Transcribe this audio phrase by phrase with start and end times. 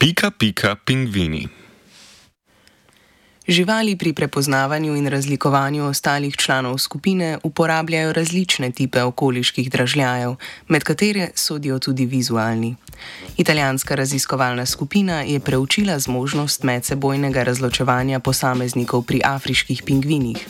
[0.00, 1.48] Pika, pika, pingvini.
[3.48, 10.34] Živali pri prepoznavanju in razlikovanju ostalih članov skupine uporabljajo različne type okoliških dražljajev,
[10.68, 12.76] med katere sodijo tudi vizualni.
[13.36, 20.48] Italijanska raziskovalna skupina je preučila zmožnost medsebojnega razločevanja posameznikov pri afriških pingvinih.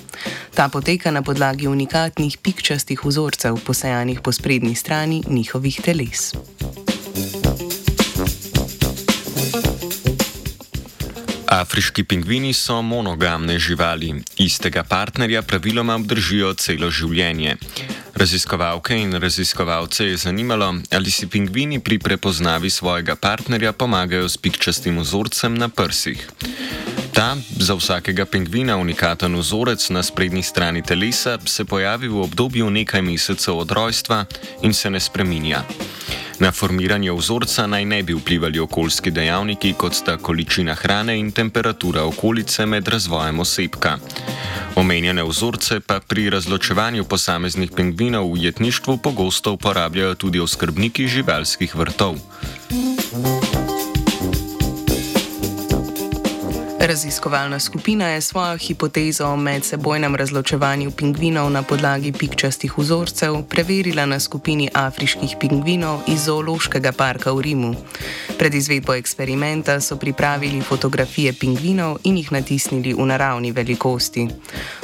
[0.55, 6.35] Ta poteka na podlagi unikatnih pikčastih vzorcev, posejanih po sprednji strani njihovih teles.
[11.51, 14.15] Afriški pingvini so monogamne živali.
[14.39, 17.57] Istega partnerja praviloma obdržijo celo življenje.
[18.15, 25.03] Raziskovalke in raziskovalce je zanimalo, ali si pingvini pri prepoznavi svojega partnerja pomagajo s pikčastim
[25.03, 26.23] vzorcem na prsih.
[27.13, 33.02] Ta, za vsakega pingvina unikaten vzorec na sprednji strani telesa, se pojavi v obdobju nekaj
[33.02, 34.24] mesecev od rojstva
[34.63, 35.65] in se ne spreminja.
[36.41, 42.05] Na formiranje vzorca naj ne bi vplivali okoljski dejavniki, kot sta količina hrane in temperatura
[42.05, 43.99] okolice med razvojem osebka.
[44.77, 52.16] Omenjene vzorce pa pri razločevanju posameznih pingvinov v jetništvu pogosto uporabljajo tudi oskrbniki živalskih vrtov.
[56.81, 64.21] Raziskovalna skupina je svojo hipotezo o medsebojnem razločevanju pingvinov na podlagi pikčastih vzorcev preverila na
[64.21, 67.75] skupini afriških pingvinov iz zoološkega parka v Rimu.
[68.39, 74.28] Pred izvedbo eksperimenta so pripravili fotografije pingvinov in jih natisnili v naravni velikosti.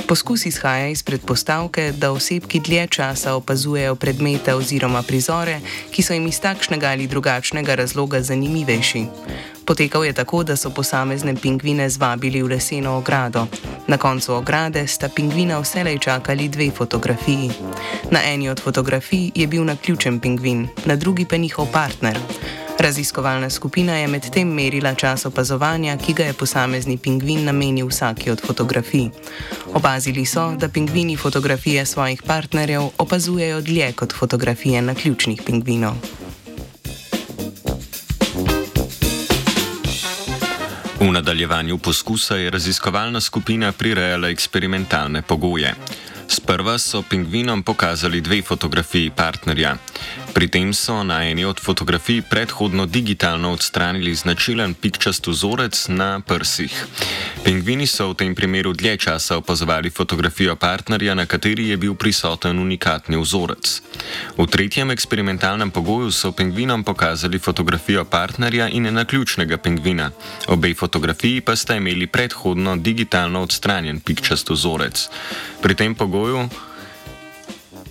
[0.09, 6.27] Poskus izhaja iz predpostavke, da osebki dlje časa opazujejo predmete oziroma prizore, ki so jim
[6.27, 9.07] iz takšnega ali drugačnega razloga zanimivejši.
[9.67, 13.47] Potekal je tako, da so posamezne pingvine zvabili v leseno ogrado.
[13.87, 17.51] Na koncu ograde sta pingvina vselej čakali dve fotografiji.
[18.11, 22.19] Na eni od fotografij je bil naključen pingvin, na drugi pa njihov partner.
[22.79, 28.41] Raziskovalna skupina je medtem merila čas opazovanja, ki ga je posamezni pingvin namenil vsaki od
[28.47, 29.09] fotografij.
[29.75, 36.26] Opazili so, da pingvini fotografije svojih partnerjev opazujejo dlje kot fotografije naključnih pingvinov.
[41.01, 45.75] V nadaljevanju poskusa je raziskovalna skupina prirejala eksperimentalne pogoje.
[46.29, 49.77] Sprva so pingvinom pokazali dve fotografiji partnerja.
[50.37, 56.77] Pri tem so na eni od fotografij predhodno digitalno odstranili značilen pikčast vzorec na prsih.
[57.45, 62.59] Pingvini so v tem primeru dlje časa opazovali fotografijo partnerja, na kateri je bil prisoten
[62.59, 63.81] unikatni vzorec.
[64.37, 70.11] V tretjem eksperimentalnem pogoju so pingvinom pokazali fotografijo partnerja in naključnega pingvina.
[70.53, 75.09] Obe fotografiji pa sta imeli predhodno digitalno odstranjen pikčast vzorec.
[75.65, 76.49] Pri tem pogoju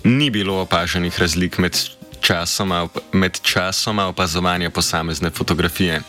[0.04, 1.95] ni bilo opaženih razlik med
[2.26, 6.00] časoma, med časoma opazovanja posamezne fotografije.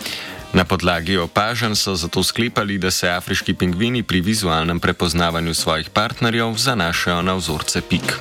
[0.53, 6.53] Na podlagi opažanj so zato sklepali, da se afriški pingvini pri vizualnem prepoznavanju svojih partnerjev
[6.57, 8.13] zanašajo na vzorce pik.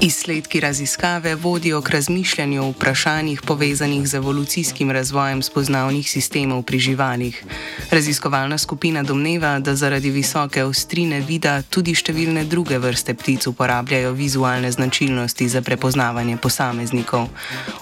[0.00, 7.44] Izsledki raziskave vodijo k razmišljanju o vprašanjih povezanih z evolucijskim razvojem spoznavnih sistemov pri živalih.
[7.90, 14.70] Raziskovalna skupina domneva, da zaradi visoke ostrine vida tudi številne druge vrste ptic uporabljajo vizualne
[14.72, 17.26] značilnosti za prepoznavanje posameznikov.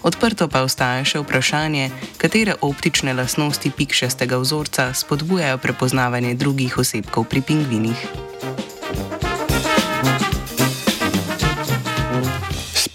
[0.03, 7.43] Odprto pa ostaja še vprašanje, katere optične lasnosti pikšestega vzorca spodbujajo prepoznavanje drugih osebkov pri
[7.43, 8.09] pingvinih.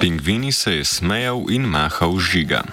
[0.01, 2.65] Pingvini se je smejal in mahal žiga.